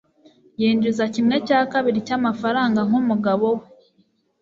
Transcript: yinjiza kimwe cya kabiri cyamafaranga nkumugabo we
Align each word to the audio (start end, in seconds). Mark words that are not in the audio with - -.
yinjiza 0.61 1.03
kimwe 1.13 1.35
cya 1.47 1.59
kabiri 1.71 1.99
cyamafaranga 2.07 2.79
nkumugabo 2.87 3.47
we 3.59 3.65